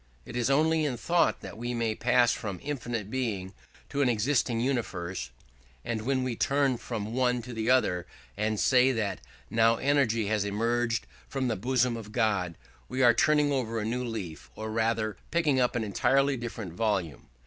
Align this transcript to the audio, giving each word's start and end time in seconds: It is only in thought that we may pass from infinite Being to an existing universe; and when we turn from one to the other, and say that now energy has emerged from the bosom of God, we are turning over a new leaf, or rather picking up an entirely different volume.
It 0.25 0.35
is 0.35 0.49
only 0.49 0.83
in 0.83 0.97
thought 0.97 1.41
that 1.41 1.59
we 1.59 1.75
may 1.75 1.93
pass 1.93 2.33
from 2.33 2.59
infinite 2.63 3.11
Being 3.11 3.53
to 3.89 4.01
an 4.01 4.09
existing 4.09 4.59
universe; 4.59 5.29
and 5.85 6.01
when 6.01 6.23
we 6.23 6.35
turn 6.35 6.77
from 6.77 7.13
one 7.13 7.43
to 7.43 7.53
the 7.53 7.69
other, 7.69 8.07
and 8.35 8.59
say 8.59 8.91
that 8.93 9.21
now 9.51 9.75
energy 9.75 10.25
has 10.25 10.43
emerged 10.43 11.05
from 11.27 11.49
the 11.49 11.55
bosom 11.55 11.95
of 11.95 12.11
God, 12.11 12.57
we 12.89 13.03
are 13.03 13.13
turning 13.13 13.51
over 13.51 13.77
a 13.79 13.85
new 13.85 14.03
leaf, 14.03 14.49
or 14.55 14.71
rather 14.71 15.17
picking 15.29 15.59
up 15.59 15.75
an 15.75 15.83
entirely 15.83 16.35
different 16.35 16.73
volume. 16.73 17.27